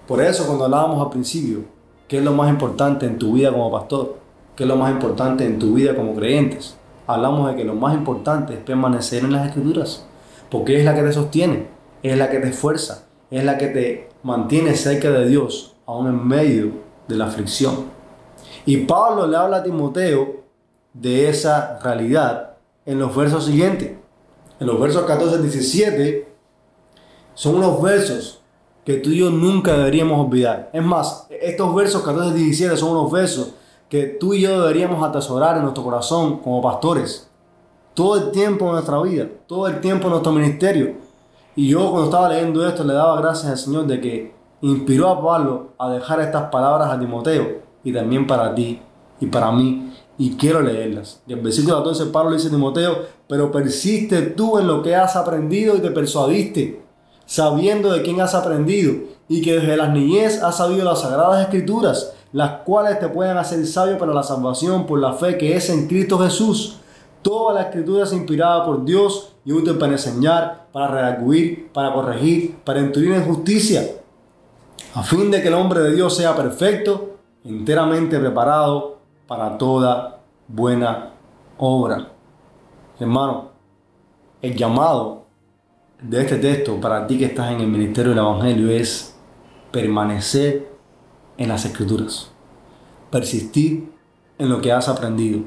Por 0.07 0.21
eso 0.21 0.47
cuando 0.47 0.67
hablábamos 0.67 1.03
al 1.05 1.11
principio, 1.11 1.65
¿qué 2.07 2.19
es 2.19 2.25
lo 2.25 2.33
más 2.33 2.49
importante 2.49 3.07
en 3.07 3.19
tu 3.19 3.33
vida 3.33 3.51
como 3.51 3.73
pastor? 3.73 4.22
¿Qué 4.57 4.65
es 4.65 4.69
lo 4.69 4.77
más 4.77 4.93
importante 4.93 5.47
en 5.47 5.59
tu 5.59 5.73
vida 5.73 5.97
como 5.97 6.15
creyentes? 6.15 6.77
Hablamos 7.07 7.49
de 7.49 7.57
que 7.57 7.65
lo 7.65 7.75
más 7.75 7.95
importante 7.95 8.53
es 8.53 8.61
permanecer 8.61 9.25
en 9.25 9.33
las 9.33 9.47
escrituras, 9.47 10.07
porque 10.51 10.79
es 10.79 10.85
la 10.85 10.95
que 10.95 11.03
te 11.03 11.13
sostiene, 11.13 11.69
es 12.03 12.19
la 12.19 12.29
que 12.29 12.39
te 12.39 12.51
esfuerza, 12.51 13.07
es 13.31 13.45
la 13.45 13.57
que 13.57 13.69
te 13.69 14.11
mantiene 14.23 14.75
cerca 14.75 15.11
de 15.11 15.27
Dios, 15.27 15.75
aún 15.87 16.07
en 16.07 16.29
medio 16.29 16.73
de 17.09 17.17
la 17.17 17.29
aflicción. 17.29 17.87
Y 18.67 18.79
Pablo 18.79 19.27
le 19.27 19.39
habla 19.39 19.59
a 19.59 19.63
Timoteo 19.63 20.43
de 20.93 21.31
esa 21.31 21.79
realidad 21.79 22.57
en 22.85 22.99
los 22.99 23.17
versos 23.17 23.47
siguientes. 23.47 23.93
En 24.61 24.67
los 24.67 24.79
versos 24.79 25.05
14 25.05 25.37
y 25.37 25.43
17 25.45 26.29
son 27.33 27.55
unos 27.55 27.81
versos 27.81 28.43
que 28.85 28.97
tú 28.97 29.11
y 29.11 29.19
yo 29.19 29.31
nunca 29.31 29.79
deberíamos 29.79 30.27
olvidar. 30.27 30.69
Es 30.75 30.83
más, 30.83 31.27
estos 31.31 31.75
versos 31.75 32.03
14 32.03 32.39
y 32.39 32.43
17 32.45 32.77
son 32.77 32.91
unos 32.91 33.11
versos 33.11 33.55
que 33.93 34.07
tú 34.07 34.33
y 34.33 34.41
yo 34.41 34.59
deberíamos 34.59 35.07
atesorar 35.07 35.59
en 35.59 35.65
nuestro 35.65 35.85
corazón 35.85 36.39
como 36.39 36.63
pastores. 36.63 37.29
Todo 37.93 38.17
el 38.17 38.31
tiempo 38.31 38.65
de 38.65 38.73
nuestra 38.73 38.99
vida, 39.03 39.29
todo 39.47 39.67
el 39.69 39.83
tiempo 39.83 40.07
en 40.07 40.13
nuestro 40.13 40.33
ministerio. 40.33 40.95
Y 41.55 41.69
yo 41.69 41.91
cuando 41.91 42.05
estaba 42.05 42.31
leyendo 42.31 42.67
esto 42.67 42.85
le 42.85 42.95
daba 42.95 43.21
gracias 43.21 43.53
al 43.53 43.59
Señor 43.59 43.87
de 43.87 44.01
que 44.01 44.35
inspiró 44.63 45.11
a 45.11 45.23
Pablo 45.23 45.73
a 45.79 45.91
dejar 45.91 46.21
estas 46.21 46.45
palabras 46.45 46.89
a 46.89 46.99
Timoteo 46.99 47.59
y 47.85 47.93
también 47.93 48.27
para 48.27 48.55
ti 48.55 48.81
y 49.21 49.27
para 49.27 49.53
mí. 49.53 49.93
Y 50.17 50.37
quiero 50.37 50.63
leerlas. 50.63 51.23
Y 51.27 51.35
el 51.35 51.41
versículo 51.41 51.77
14 51.77 52.07
Pablo 52.07 52.33
dice 52.33 52.49
a 52.49 52.51
Timoteo, 52.51 52.97
pero 53.29 53.53
persiste 53.53 54.23
tú 54.23 54.59
en 54.59 54.69
lo 54.69 54.83
que 54.83 54.97
has 54.97 55.17
aprendido 55.17 55.77
y 55.77 55.81
te 55.81 55.91
persuadiste 55.91 56.83
sabiendo 57.27 57.93
de 57.93 58.01
quién 58.01 58.23
has 58.23 58.35
aprendido 58.35 58.95
y 59.29 59.43
que 59.43 59.59
desde 59.59 59.77
la 59.77 59.89
niñez 59.89 60.43
has 60.43 60.57
sabido 60.57 60.83
las 60.83 61.03
sagradas 61.03 61.43
escrituras, 61.43 62.15
las 62.33 62.63
cuales 62.63 62.99
te 62.99 63.09
pueden 63.09 63.37
hacer 63.37 63.65
sabio 63.67 63.99
para 63.99 64.13
la 64.13 64.23
salvación 64.23 64.87
por 64.87 64.99
la 64.99 65.13
fe 65.13 65.37
que 65.37 65.55
es 65.55 65.69
en 65.69 65.87
Cristo 65.87 66.19
Jesús. 66.19 66.79
Toda 67.21 67.55
la 67.55 67.63
escritura 67.63 68.05
es 68.05 68.13
inspirada 68.13 68.65
por 68.65 68.85
Dios 68.85 69.35
y 69.45 69.53
útil 69.53 69.79
para 69.79 69.93
enseñar, 69.93 70.67
para 70.73 70.89
redarguir, 70.89 71.71
para 71.73 71.93
corregir, 71.93 72.57
para 72.65 72.81
instruir 72.81 73.13
en 73.13 73.25
justicia, 73.25 73.83
a 74.95 75.03
fin 75.03 75.31
de 75.31 75.41
que 75.41 75.49
el 75.49 75.55
hombre 75.55 75.81
de 75.81 75.95
Dios 75.95 76.17
sea 76.17 76.35
perfecto, 76.35 77.17
enteramente 77.45 78.19
preparado 78.19 78.99
para 79.27 79.57
toda 79.57 80.21
buena 80.49 81.13
obra. 81.59 82.09
Hermano, 82.99 83.51
el 84.41 84.57
llamado 84.57 85.27
de 86.01 86.21
este 86.23 86.37
texto 86.37 86.81
para 86.81 87.07
ti 87.07 87.19
que 87.19 87.27
estás 87.27 87.53
en 87.53 87.61
el 87.61 87.69
ministerio 87.69 88.11
del 88.11 88.19
Evangelio 88.19 88.71
es 88.71 89.17
permanecer 89.71 90.72
en 91.43 91.49
las 91.49 91.65
escrituras, 91.65 92.31
persistir 93.11 93.91
en 94.39 94.49
lo 94.49 94.61
que 94.61 94.71
has 94.71 94.89
aprendido. 94.89 95.41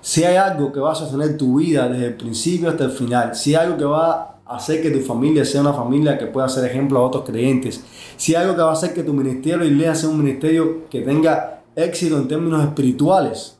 Si 0.00 0.24
hay 0.24 0.36
algo 0.36 0.72
que 0.72 0.80
va 0.80 0.92
a 0.92 0.94
sostener 0.94 1.36
tu 1.36 1.58
vida 1.58 1.86
desde 1.86 2.06
el 2.06 2.14
principio 2.14 2.70
hasta 2.70 2.84
el 2.84 2.90
final, 2.90 3.34
si 3.34 3.54
algo 3.54 3.76
que 3.76 3.84
va 3.84 4.40
a 4.46 4.56
hacer 4.56 4.80
que 4.80 4.90
tu 4.90 5.00
familia 5.00 5.44
sea 5.44 5.60
una 5.60 5.74
familia 5.74 6.16
que 6.16 6.26
pueda 6.26 6.48
ser 6.48 6.64
ejemplo 6.64 6.98
a 6.98 7.02
otros 7.02 7.24
creyentes, 7.24 7.84
si 8.16 8.34
hay 8.34 8.44
algo 8.44 8.56
que 8.56 8.62
va 8.62 8.70
a 8.70 8.72
hacer 8.72 8.94
que 8.94 9.02
tu 9.02 9.12
ministerio 9.12 9.64
y 9.64 9.68
iglesia 9.68 9.94
sea 9.94 10.08
un 10.08 10.18
ministerio 10.18 10.88
que 10.88 11.02
tenga 11.02 11.62
éxito 11.76 12.16
en 12.16 12.26
términos 12.26 12.62
espirituales, 12.64 13.58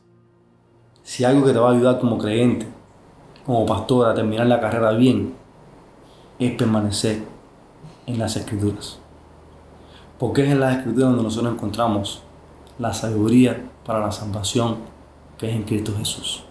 si 1.03 1.23
algo 1.23 1.45
que 1.45 1.53
te 1.53 1.59
va 1.59 1.69
a 1.69 1.73
ayudar 1.73 1.99
como 1.99 2.17
creyente, 2.17 2.65
como 3.45 3.63
pastor 3.67 4.09
a 4.09 4.15
terminar 4.15 4.47
la 4.47 4.59
carrera 4.59 4.91
bien, 4.93 5.35
es 6.39 6.51
permanecer 6.53 7.19
en 8.07 8.17
las 8.17 8.35
escrituras. 8.37 9.04
Porque 10.17 10.43
es 10.43 10.51
en 10.51 10.59
las 10.59 10.77
escrituras 10.77 11.09
donde 11.09 11.23
nosotros 11.23 11.53
encontramos 11.53 12.21
la 12.79 12.93
sabiduría 12.93 13.69
para 13.85 13.99
la 13.99 14.11
salvación 14.11 14.77
que 15.37 15.49
es 15.49 15.55
en 15.55 15.63
Cristo 15.63 15.93
Jesús. 15.97 16.43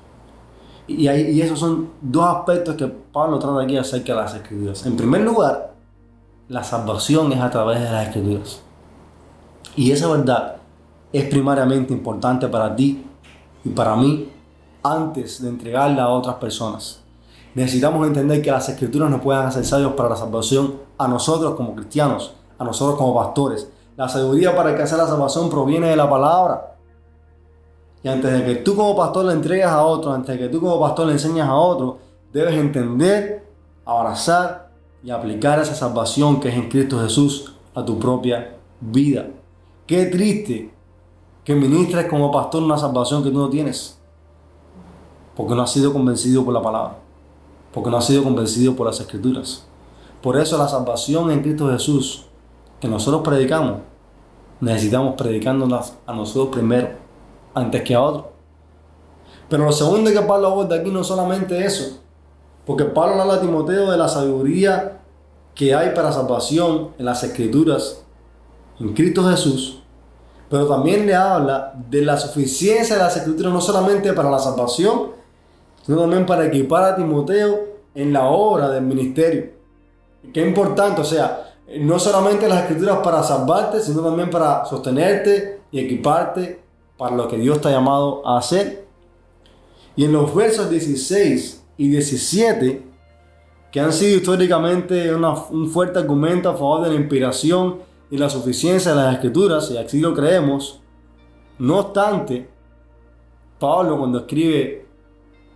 Y, 0.87 1.09
y 1.09 1.41
esos 1.41 1.59
son 1.59 1.91
dos 2.01 2.25
aspectos 2.37 2.77
que 2.77 2.87
Pablo 2.87 3.39
trata 3.39 3.63
aquí 3.63 3.77
acerca 3.77 4.15
de 4.15 4.21
las 4.21 4.35
escrituras. 4.35 4.85
En 4.85 4.97
primer 4.97 5.23
lugar, 5.23 5.75
la 6.49 6.63
salvación 6.63 7.33
es 7.33 7.41
a 7.41 7.51
través 7.51 7.81
de 7.81 7.91
las 7.91 8.09
escrituras. 8.09 8.61
Y 9.77 9.91
esa 9.91 10.09
verdad 10.09 10.57
es 11.13 11.25
primariamente 11.25 11.93
importante 11.93 12.49
para 12.49 12.75
ti 12.77 13.05
y 13.65 13.71
para 13.71 13.97
mí 13.97 14.29
antes 14.83 15.43
de 15.43 15.49
entregarla 15.49 16.05
a 16.05 16.09
otras 16.11 16.37
personas. 16.37 17.01
Necesitamos 17.55 18.07
entender 18.07 18.43
que 18.43 18.51
las 18.51 18.69
escrituras 18.69 19.11
nos 19.11 19.21
pueden 19.21 19.47
hacer 19.47 19.65
sabios 19.65 19.95
para 19.95 20.11
la 20.11 20.17
salvación 20.17 20.75
a 20.99 21.09
nosotros 21.09 21.55
como 21.55 21.75
cristianos, 21.75 22.35
a 22.59 22.65
nosotros 22.65 22.99
como 22.99 23.15
pastores. 23.15 23.71
La 23.97 24.09
sabiduría 24.09 24.55
para 24.55 24.71
alcanzar 24.71 24.99
la 24.99 25.07
salvación 25.07 25.49
proviene 25.49 25.89
de 25.89 25.97
la 25.97 26.09
palabra. 26.09 26.77
Y 28.03 28.09
antes 28.09 28.33
de 28.33 28.45
que 28.45 28.57
tú 28.57 28.77
como 28.77 28.97
pastor 28.97 29.27
le 29.27 29.33
entregues 29.33 29.67
a 29.67 29.85
otro, 29.85 30.13
antes 30.13 30.39
de 30.39 30.47
que 30.47 30.49
tú 30.49 30.61
como 30.61 30.79
pastor 30.81 31.07
le 31.07 31.13
enseñas 31.13 31.49
a 31.49 31.55
otro, 31.55 31.99
debes 32.33 32.55
entender, 32.55 33.47
abrazar 33.85 34.71
y 35.03 35.11
aplicar 35.11 35.59
esa 35.59 35.75
salvación 35.75 36.41
que 36.41 36.49
es 36.49 36.55
en 36.55 36.69
Cristo 36.69 37.01
Jesús 37.01 37.55
a 37.75 37.85
tu 37.85 37.99
propia 37.99 38.57
vida. 38.81 39.27
Qué 39.87 40.07
triste 40.07 40.75
que 41.45 41.55
ministres 41.55 42.07
como 42.07 42.31
pastor 42.31 42.63
una 42.63 42.79
salvación 42.79 43.23
que 43.23 43.31
tú 43.31 43.39
no 43.39 43.49
tienes, 43.49 43.99
porque 45.37 45.55
no 45.55 45.63
has 45.63 45.73
sido 45.73 45.93
convencido 45.93 46.45
por 46.45 46.53
la 46.55 46.63
palabra 46.63 47.05
porque 47.75 47.91
no 47.91 47.97
ha 47.97 48.03
sido 48.03 48.23
convencido 48.23 48.77
por 48.77 48.87
las 48.87 49.01
escrituras. 49.01 49.67
Por 50.23 50.39
eso 50.39 50.57
la 50.57 50.69
salvación 50.69 51.31
en 51.33 51.43
Cristo 51.43 51.69
Jesús 51.71 52.27
que 52.85 52.91
nosotros 52.91 53.23
predicamos, 53.23 53.79
necesitamos 54.61 55.15
predicándolas 55.15 55.95
a 56.05 56.13
nosotros 56.13 56.55
primero, 56.55 56.91
antes 57.55 57.81
que 57.81 57.95
a 57.95 58.03
otros. 58.03 58.27
Pero 59.49 59.65
lo 59.65 59.73
segundo 59.73 60.13
que 60.13 60.21
Pablo 60.21 60.49
aborda 60.49 60.77
aquí 60.77 60.91
no 60.91 61.01
es 61.01 61.07
solamente 61.07 61.65
eso, 61.65 62.03
porque 62.67 62.85
Pablo 62.85 63.23
habla 63.23 63.37
a 63.37 63.41
Timoteo 63.41 63.91
de 63.91 63.97
la 63.97 64.07
sabiduría 64.07 65.01
que 65.55 65.75
hay 65.75 65.95
para 65.95 66.13
salvación 66.13 66.91
en 66.99 67.07
las 67.07 67.25
escrituras 67.25 68.05
en 68.79 68.93
Cristo 68.93 69.31
Jesús, 69.31 69.81
pero 70.51 70.67
también 70.67 71.07
le 71.07 71.15
habla 71.15 71.73
de 71.89 72.03
la 72.03 72.19
suficiencia 72.19 72.97
de 72.97 73.03
las 73.03 73.17
escrituras 73.17 73.51
no 73.51 73.63
solamente 73.63 74.13
para 74.13 74.31
la 74.31 74.39
salvación, 74.39 75.13
sino 75.87 76.01
también 76.01 76.27
para 76.27 76.45
equipar 76.45 76.85
a 76.85 76.97
Timoteo 76.97 77.61
en 77.95 78.13
la 78.13 78.27
obra 78.27 78.69
del 78.69 78.83
ministerio. 78.83 79.53
Qué 80.35 80.47
importante, 80.47 81.01
o 81.01 81.05
sea, 81.05 81.54
no 81.67 81.99
solamente 81.99 82.49
las 82.49 82.63
escrituras 82.63 82.99
para 82.99 83.23
salvarte, 83.23 83.81
sino 83.81 84.03
también 84.03 84.31
para 84.31 84.65
sostenerte 84.65 85.63
y 85.71 85.81
equiparte 85.81 86.63
para 86.97 87.17
lo 87.17 87.27
que 87.27 87.39
Dios 87.39 87.61
te 87.61 87.69
ha 87.69 87.73
llamado 87.73 88.27
a 88.27 88.39
hacer. 88.39 88.87
Y 89.97 90.05
en 90.05 90.13
los 90.13 90.35
versos 90.35 90.69
16 90.71 91.65
y 91.77 91.89
17, 91.89 92.83
que 93.73 93.81
han 93.81 93.93
sido 93.93 94.17
históricamente 94.17 95.13
un 95.15 95.69
fuerte 95.69 95.99
argumento 95.99 96.51
a 96.51 96.53
favor 96.53 96.83
de 96.83 96.91
la 96.91 96.97
inspiración 96.97 97.79
y 98.11 98.19
la 98.19 98.29
suficiencia 98.29 98.93
de 98.93 99.03
las 99.03 99.15
escrituras, 99.15 99.71
y 99.71 99.79
así 99.79 100.01
lo 100.01 100.15
creemos. 100.15 100.81
No 101.59 101.79
obstante, 101.79 102.49
Pablo 103.59 103.99
cuando 103.99 104.21
escribe 104.21 104.87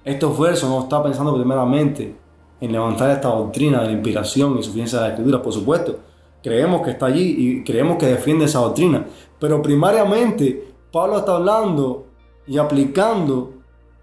estos 0.05 0.39
versos 0.39 0.71
no 0.71 0.81
está 0.81 1.03
pensando 1.03 1.35
primeramente 1.35 2.17
en 2.61 2.73
levantar 2.73 3.11
esta 3.11 3.29
doctrina 3.29 3.81
de 3.81 3.87
la 3.87 3.93
inspiración 3.93 4.59
y 4.59 4.63
suficiencia 4.63 4.99
de 4.99 5.05
las 5.05 5.13
escrituras, 5.13 5.41
por 5.43 5.53
supuesto. 5.53 5.99
Creemos 6.43 6.83
que 6.83 6.91
está 6.91 7.07
allí 7.07 7.35
y 7.39 7.65
creemos 7.65 7.99
que 7.99 8.07
defiende 8.07 8.45
esa 8.45 8.61
doctrina. 8.61 9.07
Pero 9.39 9.61
primariamente 9.63 10.73
Pablo 10.93 11.19
está 11.19 11.37
hablando 11.37 12.07
y 12.47 12.59
aplicando 12.59 13.53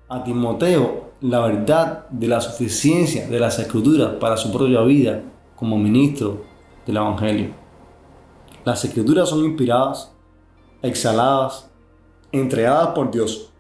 a 0.08 0.24
Timoteo 0.24 1.06
la 1.22 1.40
verdad 1.40 2.08
de 2.10 2.28
la 2.28 2.42
suficiencia 2.42 3.28
de 3.28 3.40
las 3.40 3.58
escrituras 3.58 4.14
para 4.20 4.38
su 4.38 4.52
propia 4.52 4.82
vida 4.82 5.24
como 5.56 5.78
ministro 5.78 6.44
del 6.86 6.98
Evangelio. 6.98 7.50
Las 8.64 8.84
escrituras 8.84 9.30
son 9.30 9.44
inspiradas, 9.46 10.12
exhaladas, 10.82 11.70
entregadas 12.32 12.90
por 12.90 13.10
Dios 13.10 13.52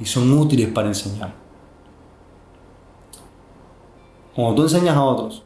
y 0.00 0.04
son 0.04 0.32
útiles 0.32 0.68
para 0.68 0.88
enseñar. 0.88 1.47
Cuando 4.38 4.54
tú 4.54 4.62
enseñas 4.62 4.96
a 4.96 5.02
otros, 5.02 5.42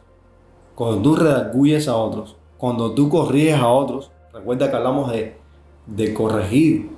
cuando 0.75 1.01
tú 1.01 1.15
redarguyes 1.15 1.87
a 1.87 1.95
otros, 1.95 2.37
cuando 2.59 2.93
tú 2.93 3.09
corriges 3.09 3.55
a 3.55 3.67
otros, 3.67 4.11
recuerda 4.31 4.69
que 4.69 4.77
hablamos 4.77 5.11
de, 5.11 5.35
de 5.87 6.13
corregir, 6.13 6.91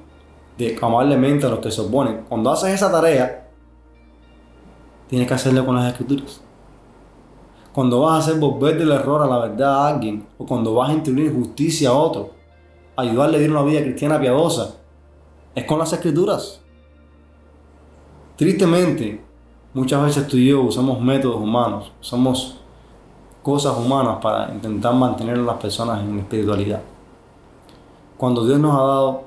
de 0.57 0.77
amablemente 0.81 1.45
a 1.45 1.49
los 1.51 1.59
que 1.59 1.71
se 1.71 1.79
oponen. 1.79 2.25
Cuando 2.27 2.51
haces 2.51 2.73
esa 2.73 2.91
tarea, 2.91 3.49
tienes 5.07 5.25
que 5.25 5.35
hacerlo 5.35 5.65
con 5.65 5.77
las 5.77 5.89
escrituras. 5.89 6.41
Cuando 7.71 8.01
vas 8.01 8.15
a 8.15 8.17
hacer 8.27 8.41
volver 8.41 8.77
del 8.77 8.91
error 8.91 9.21
a 9.21 9.27
la 9.27 9.47
verdad 9.47 9.85
a 9.85 9.87
alguien, 9.87 10.27
o 10.37 10.45
cuando 10.45 10.73
vas 10.73 10.89
a 10.89 10.93
instruir 10.95 11.33
justicia 11.33 11.91
a 11.91 11.93
otro, 11.93 12.31
ayudarle 12.97 13.37
a 13.37 13.39
vivir 13.39 13.55
una 13.55 13.63
vida 13.63 13.79
cristiana 13.79 14.19
piadosa, 14.19 14.75
es 15.55 15.63
con 15.63 15.79
las 15.79 15.93
escrituras. 15.93 16.61
Tristemente, 18.35 19.24
muchas 19.75 20.01
veces 20.01 20.27
tú 20.27 20.37
y 20.37 20.47
yo 20.47 20.61
usamos 20.61 20.99
métodos 21.01 21.35
humanos, 21.35 21.91
usamos 22.01 22.57
cosas 23.43 23.77
humanas 23.77 24.17
para 24.21 24.51
intentar 24.51 24.95
mantener 24.95 25.37
a 25.37 25.41
las 25.41 25.57
personas 25.57 26.01
en 26.01 26.17
espiritualidad. 26.17 26.81
Cuando 28.17 28.45
Dios 28.45 28.57
nos 28.57 28.73
ha 28.73 28.83
dado 28.83 29.23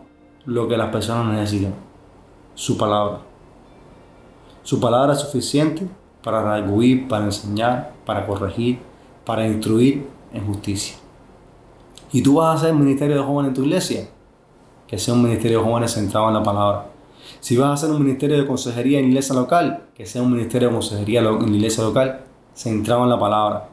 lo 0.46 0.66
que 0.66 0.78
las 0.78 0.88
personas 0.88 1.32
necesitan, 1.34 1.74
su 2.54 2.78
palabra. 2.78 3.18
Su 4.62 4.80
palabra 4.80 5.12
es 5.12 5.20
suficiente 5.20 5.86
para 6.24 6.42
redarguir, 6.42 7.06
para 7.06 7.26
enseñar, 7.26 7.92
para 8.06 8.26
corregir, 8.26 8.80
para 9.26 9.46
instruir 9.46 10.08
en 10.32 10.46
justicia. 10.46 10.96
Y 12.10 12.22
tú 12.22 12.36
vas 12.36 12.48
a 12.48 12.52
hacer 12.54 12.74
ministerio 12.74 13.16
de 13.16 13.22
jóvenes 13.22 13.50
en 13.50 13.54
tu 13.54 13.62
iglesia, 13.64 14.08
que 14.86 14.96
sea 14.96 15.12
un 15.12 15.22
ministerio 15.22 15.58
de 15.58 15.64
jóvenes 15.64 15.92
centrado 15.92 16.28
en 16.28 16.34
la 16.34 16.42
palabra 16.42 16.97
si 17.40 17.56
vas 17.56 17.70
a 17.70 17.72
hacer 17.74 17.90
un 17.90 18.02
ministerio 18.02 18.38
de 18.38 18.46
consejería 18.46 18.98
en 18.98 19.06
iglesia 19.06 19.34
local, 19.34 19.88
que 19.94 20.06
sea 20.06 20.22
un 20.22 20.32
ministerio 20.32 20.68
de 20.68 20.74
consejería 20.74 21.20
en 21.20 21.54
iglesia 21.54 21.84
local 21.84 22.24
centrado 22.54 23.04
en 23.04 23.10
la 23.10 23.18
palabra. 23.18 23.68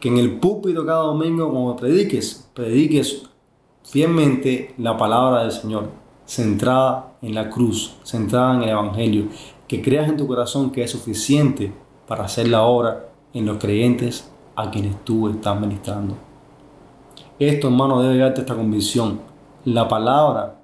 Que 0.00 0.08
en 0.08 0.18
el 0.18 0.38
púlpito 0.38 0.86
cada 0.86 1.02
domingo, 1.02 1.50
como 1.50 1.76
prediques, 1.76 2.48
prediques 2.54 3.28
fielmente 3.84 4.74
la 4.78 4.96
palabra 4.96 5.42
del 5.42 5.52
Señor, 5.52 5.90
centrada 6.24 7.12
en 7.20 7.34
la 7.34 7.50
cruz, 7.50 7.96
centrada 8.02 8.54
en 8.54 8.62
el 8.62 8.70
Evangelio. 8.70 9.28
Que 9.68 9.82
creas 9.82 10.08
en 10.08 10.16
tu 10.16 10.26
corazón 10.26 10.70
que 10.70 10.82
es 10.82 10.90
suficiente 10.90 11.72
para 12.06 12.24
hacer 12.24 12.48
la 12.48 12.62
obra 12.62 13.10
en 13.34 13.46
los 13.46 13.58
creyentes 13.58 14.30
a 14.56 14.70
quienes 14.70 15.04
tú 15.04 15.28
estás 15.28 15.60
ministrando. 15.60 16.16
Esto, 17.38 17.68
hermano, 17.68 18.02
debe 18.02 18.18
darte 18.18 18.40
esta 18.40 18.56
convicción. 18.56 19.20
La 19.64 19.86
palabra 19.86 20.60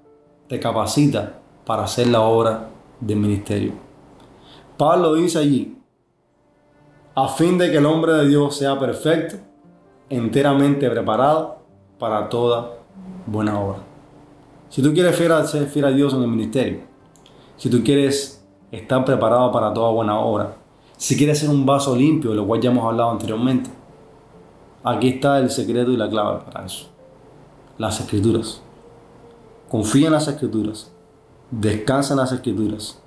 te 0.49 0.59
capacita 0.59 1.41
para 1.67 1.83
hacer 1.83 2.07
la 2.07 2.21
obra 2.21 2.69
del 3.01 3.19
ministerio. 3.19 3.73
Pablo 4.79 5.15
dice 5.15 5.39
allí, 5.39 5.77
a 7.15 7.29
fin 7.29 7.59
de 7.59 7.71
que 7.71 7.79
el 7.79 7.87
hombre 7.87 8.13
de 8.13 8.29
Dios 8.29 8.57
sea 8.57 8.79
perfecto, 8.79 9.37
enteramente 10.09 10.89
preparado 10.89 11.59
para 11.99 12.29
toda 12.29 12.79
buena 13.27 13.61
obra. 13.61 13.79
Si 14.69 14.81
tú 14.81 14.93
quieres 14.95 15.17
ser 15.17 15.67
fiel 15.67 15.85
a 15.87 15.91
Dios 15.91 16.15
en 16.15 16.23
el 16.23 16.29
ministerio, 16.29 16.81
si 17.57 17.69
tú 17.69 17.83
quieres 17.83 18.47
estar 18.71 19.05
preparado 19.05 19.51
para 19.51 19.75
toda 19.75 19.91
buena 19.91 20.21
obra, 20.21 20.57
si 20.97 21.17
quieres 21.17 21.41
ser 21.41 21.51
un 21.51 21.67
vaso 21.67 21.97
limpio, 21.97 22.31
de 22.31 22.37
lo 22.37 22.47
cual 22.47 22.61
ya 22.61 22.71
hemos 22.71 22.85
hablado 22.85 23.11
anteriormente, 23.11 23.71
aquí 24.85 25.09
está 25.09 25.39
el 25.41 25.51
secreto 25.51 25.91
y 25.91 25.97
la 25.97 26.09
clave 26.09 26.43
para 26.45 26.65
eso. 26.65 26.87
Las 27.77 27.99
escrituras. 27.99 28.63
Confía 29.69 30.07
en 30.07 30.13
las 30.13 30.29
escrituras 30.29 30.96
descansa 31.51 32.15
en 32.15 32.21
las 32.21 32.33
escrituras, 32.33 33.01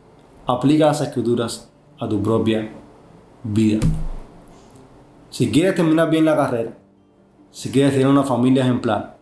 aplica 0.48 0.88
las 0.88 1.02
escrituras 1.02 1.70
a 2.00 2.08
tu 2.08 2.22
propia 2.22 2.72
vida. 3.44 3.80
Si 5.30 5.52
quieres 5.52 5.76
terminar 5.76 6.10
bien 6.10 6.26
la 6.26 6.36
carrera, 6.36 6.78
si 7.52 7.72
quieres 7.72 7.94
tener 7.94 8.08
una 8.08 8.24
familia 8.24 8.64
ejemplar, 8.64 9.18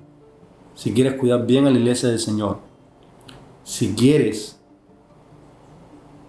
si 0.75 0.93
quieres 0.93 1.15
cuidar 1.15 1.45
bien 1.45 1.65
a 1.65 1.69
la 1.69 1.79
iglesia 1.79 2.09
del 2.09 2.19
Señor, 2.19 2.59
si 3.63 3.93
quieres 3.93 4.59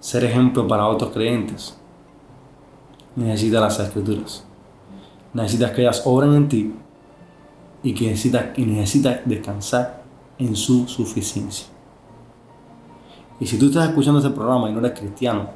ser 0.00 0.24
ejemplo 0.24 0.66
para 0.66 0.86
otros 0.88 1.10
creyentes, 1.10 1.78
necesitas 3.14 3.60
las 3.60 3.80
escrituras. 3.80 4.44
Necesitas 5.34 5.72
que 5.72 5.82
ellas 5.82 6.02
obren 6.04 6.34
en 6.34 6.48
ti 6.48 6.74
y 7.82 7.94
que 7.94 8.06
necesitas, 8.06 8.58
y 8.58 8.64
necesitas 8.64 9.20
descansar 9.24 10.02
en 10.38 10.56
su 10.56 10.88
suficiencia. 10.88 11.66
Y 13.40 13.46
si 13.46 13.58
tú 13.58 13.66
estás 13.66 13.88
escuchando 13.88 14.18
este 14.18 14.30
programa 14.30 14.68
y 14.68 14.72
no 14.72 14.80
eres 14.80 14.98
cristiano, 14.98 15.48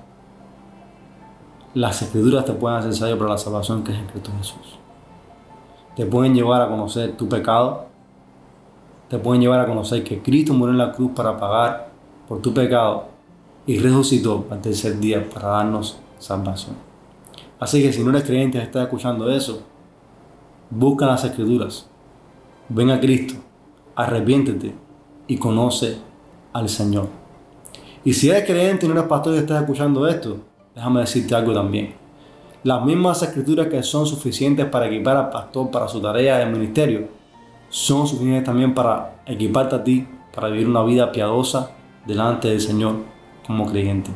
las 1.75 2.03
escrituras 2.03 2.45
te 2.45 2.53
pueden 2.53 2.79
hacer 2.79 2.95
sabio 2.95 3.19
para 3.19 3.31
la 3.31 3.39
salvación 3.39 3.83
que 3.83 3.93
es 3.93 3.99
en 3.99 4.07
Cristo 4.07 4.31
Jesús. 4.39 4.79
Te 5.97 6.07
pueden 6.07 6.35
llevar 6.35 6.63
a 6.63 6.69
conocer 6.69 7.17
tu 7.17 7.29
pecado. 7.29 7.87
Te 9.09 9.19
pueden 9.19 9.43
llevar 9.43 9.61
a 9.61 9.67
conocer 9.67 10.05
que 10.05 10.23
Cristo 10.23 10.55
murió 10.55 10.73
en 10.73 10.79
la 10.79 10.93
cruz 10.93 11.13
para 11.15 11.39
pagar 11.39 11.91
por 12.29 12.41
tu 12.41 12.55
pecado 12.55 13.09
y 13.67 13.79
resucitó 13.79 14.47
al 14.51 14.61
tercer 14.61 14.99
día 14.99 15.29
para 15.29 15.49
darnos 15.49 15.99
salvación. 16.19 16.77
Así 17.59 17.83
que 17.83 17.93
si 17.93 18.03
no 18.03 18.11
eres 18.11 18.25
creyente 18.25 18.59
y 18.59 18.61
estás 18.61 18.85
escuchando 18.85 19.31
eso, 19.31 19.63
busca 20.71 21.07
las 21.07 21.25
escrituras. 21.25 21.87
Ven 22.69 22.91
a 22.91 23.01
Cristo, 23.01 23.35
arrepiéntete 23.95 24.75
y 25.27 25.37
conoce 25.37 25.99
al 26.53 26.69
Señor. 26.69 27.22
Y 28.05 28.13
si 28.15 28.31
eres 28.31 28.45
creyente 28.45 28.87
y 28.87 28.89
no 28.89 28.95
eres 28.97 29.09
pastor 29.09 29.35
y 29.35 29.39
estás 29.39 29.61
escuchando 29.61 30.09
esto, 30.09 30.39
déjame 30.75 31.01
decirte 31.01 31.35
algo 31.35 31.53
también. 31.53 31.95
Las 32.65 32.85
mismas 32.85 33.23
escrituras 33.23 33.69
que 33.69 33.83
son 33.83 34.07
suficientes 34.07 34.67
para 34.67 34.87
equipar 34.87 35.17
al 35.17 35.31
pastor 35.31 35.71
para 35.71 35.89
su 35.89 36.01
tarea 36.01 36.39
de 36.39 36.47
ministerio, 36.47 37.09
son 37.69 38.07
suficientes 38.07 38.45
también 38.45 38.75
para 38.75 39.23
equiparte 39.27 39.77
a 39.77 39.85
ti 39.85 40.07
para 40.35 40.49
vivir 40.49 40.69
una 40.69 40.83
vida 40.83 41.11
piadosa 41.13 41.71
delante 42.07 42.49
del 42.49 42.61
Señor 42.61 42.97
como 43.47 43.67
creyente. 43.67 44.11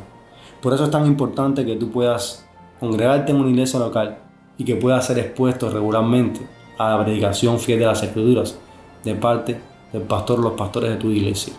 Por 0.60 0.74
eso 0.74 0.84
es 0.84 0.90
tan 0.90 1.06
importante 1.06 1.64
que 1.64 1.76
tú 1.76 1.90
puedas 1.90 2.46
congregarte 2.80 3.32
en 3.32 3.38
una 3.38 3.50
iglesia 3.50 3.78
local 3.78 4.18
y 4.58 4.64
que 4.64 4.76
puedas 4.76 5.06
ser 5.06 5.18
expuesto 5.18 5.70
regularmente 5.70 6.40
a 6.78 6.90
la 6.90 7.04
predicación 7.04 7.58
fiel 7.58 7.78
de 7.78 7.86
las 7.86 8.02
escrituras 8.02 8.58
de 9.04 9.14
parte 9.14 9.60
del 9.92 10.02
pastor 10.02 10.40
o 10.40 10.42
los 10.42 10.52
pastores 10.52 10.90
de 10.90 10.96
tu 10.96 11.10
iglesia. 11.10 11.54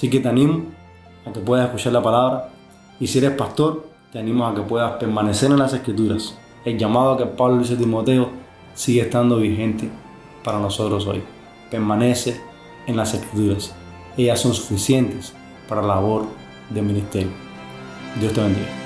Así 0.00 0.08
que 0.08 0.20
te 0.20 0.30
animo 0.30 0.62
a 1.26 1.30
que 1.30 1.40
puedas 1.40 1.66
escuchar 1.66 1.92
la 1.92 2.02
palabra 2.02 2.48
y 2.98 3.06
si 3.06 3.18
eres 3.18 3.32
pastor, 3.32 3.84
te 4.10 4.18
animo 4.18 4.46
a 4.46 4.54
que 4.54 4.62
puedas 4.62 4.92
permanecer 4.92 5.50
en 5.50 5.58
las 5.58 5.74
escrituras. 5.74 6.38
El 6.64 6.78
llamado 6.78 7.18
que 7.18 7.26
Pablo 7.26 7.58
dice 7.58 7.74
a 7.74 7.76
Timoteo 7.76 8.30
sigue 8.72 9.02
estando 9.02 9.36
vigente 9.36 9.90
para 10.42 10.58
nosotros 10.58 11.06
hoy. 11.06 11.22
Permanece 11.70 12.40
en 12.86 12.96
las 12.96 13.12
escrituras. 13.12 13.74
Ellas 14.16 14.40
son 14.40 14.54
suficientes 14.54 15.34
para 15.68 15.82
la 15.82 15.88
labor 15.88 16.24
del 16.70 16.86
ministerio. 16.86 17.32
Dios 18.18 18.32
te 18.32 18.40
bendiga. 18.40 18.79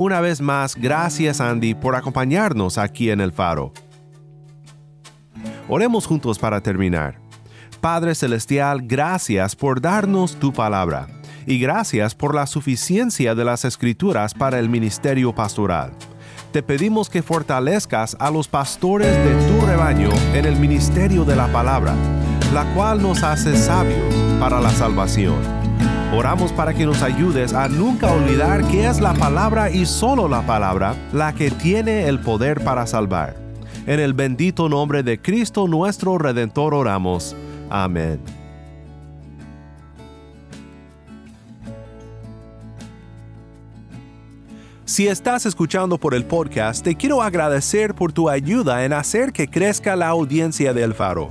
Una 0.00 0.22
vez 0.22 0.40
más, 0.40 0.76
gracias 0.76 1.42
Andy 1.42 1.74
por 1.74 1.94
acompañarnos 1.94 2.78
aquí 2.78 3.10
en 3.10 3.20
el 3.20 3.32
faro. 3.32 3.70
Oremos 5.68 6.06
juntos 6.06 6.38
para 6.38 6.62
terminar. 6.62 7.20
Padre 7.82 8.14
Celestial, 8.14 8.80
gracias 8.80 9.54
por 9.54 9.82
darnos 9.82 10.36
tu 10.36 10.54
palabra 10.54 11.06
y 11.44 11.58
gracias 11.58 12.14
por 12.14 12.34
la 12.34 12.46
suficiencia 12.46 13.34
de 13.34 13.44
las 13.44 13.66
escrituras 13.66 14.32
para 14.32 14.58
el 14.58 14.70
ministerio 14.70 15.34
pastoral. 15.34 15.92
Te 16.50 16.62
pedimos 16.62 17.10
que 17.10 17.22
fortalezcas 17.22 18.16
a 18.18 18.30
los 18.30 18.48
pastores 18.48 19.14
de 19.22 19.34
tu 19.48 19.66
rebaño 19.66 20.08
en 20.32 20.46
el 20.46 20.56
ministerio 20.56 21.26
de 21.26 21.36
la 21.36 21.52
palabra, 21.52 21.94
la 22.54 22.64
cual 22.72 23.02
nos 23.02 23.22
hace 23.22 23.54
sabios 23.54 24.14
para 24.40 24.62
la 24.62 24.70
salvación. 24.70 25.59
Oramos 26.12 26.52
para 26.52 26.74
que 26.74 26.86
nos 26.86 27.02
ayudes 27.02 27.54
a 27.54 27.68
nunca 27.68 28.12
olvidar 28.12 28.66
que 28.66 28.88
es 28.88 29.00
la 29.00 29.14
palabra 29.14 29.70
y 29.70 29.86
solo 29.86 30.26
la 30.26 30.44
palabra 30.44 30.96
la 31.12 31.32
que 31.32 31.52
tiene 31.52 32.08
el 32.08 32.18
poder 32.18 32.64
para 32.64 32.84
salvar. 32.88 33.36
En 33.86 34.00
el 34.00 34.12
bendito 34.12 34.68
nombre 34.68 35.04
de 35.04 35.22
Cristo 35.22 35.68
nuestro 35.68 36.18
Redentor 36.18 36.74
oramos. 36.74 37.36
Amén. 37.70 38.20
Si 44.84 45.06
estás 45.06 45.46
escuchando 45.46 45.98
por 45.98 46.14
el 46.14 46.24
podcast, 46.24 46.82
te 46.82 46.96
quiero 46.96 47.22
agradecer 47.22 47.94
por 47.94 48.12
tu 48.12 48.28
ayuda 48.28 48.84
en 48.84 48.92
hacer 48.92 49.32
que 49.32 49.46
crezca 49.46 49.94
la 49.94 50.08
audiencia 50.08 50.72
del 50.74 50.94
faro. 50.94 51.30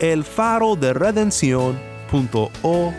elfaroderedencion.org. 0.00 2.94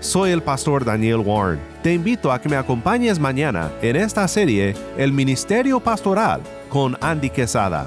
Soy 0.00 0.32
el 0.32 0.42
pastor 0.42 0.84
Daniel 0.84 1.18
Warren. 1.18 1.60
Te 1.84 1.94
invito 1.94 2.32
a 2.32 2.40
que 2.40 2.48
me 2.48 2.56
acompañes 2.56 3.20
mañana 3.20 3.70
en 3.82 3.94
esta 3.94 4.26
serie 4.26 4.74
El 4.98 5.12
Ministerio 5.12 5.78
Pastoral 5.78 6.40
con 6.68 6.98
Andy 7.00 7.30
Quesada. 7.30 7.86